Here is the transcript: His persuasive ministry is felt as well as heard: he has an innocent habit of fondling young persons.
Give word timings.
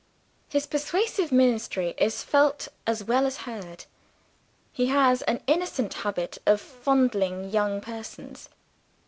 His 0.49 0.65
persuasive 0.65 1.31
ministry 1.31 1.93
is 1.99 2.23
felt 2.23 2.69
as 2.87 3.03
well 3.03 3.27
as 3.27 3.37
heard: 3.45 3.85
he 4.73 4.87
has 4.87 5.21
an 5.21 5.43
innocent 5.45 5.93
habit 5.93 6.39
of 6.47 6.59
fondling 6.59 7.51
young 7.51 7.81
persons. 7.81 8.49